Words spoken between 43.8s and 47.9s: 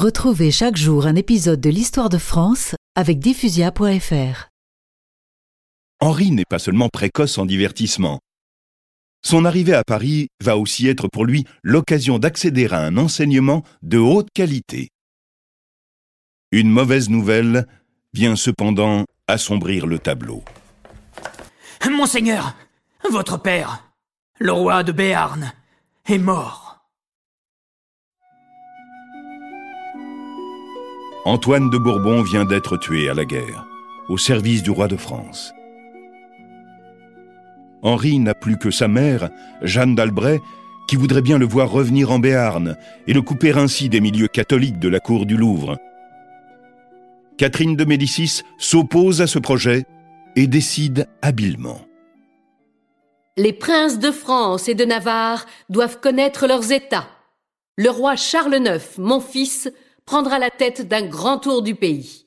des milieux catholiques de la cour du Louvre. Catherine de